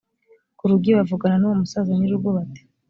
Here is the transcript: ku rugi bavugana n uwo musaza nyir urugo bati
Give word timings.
ku 0.57 0.63
rugi 0.69 0.91
bavugana 0.97 1.35
n 1.37 1.43
uwo 1.47 1.55
musaza 1.61 1.91
nyir 1.95 2.09
urugo 2.11 2.29
bati 2.37 2.61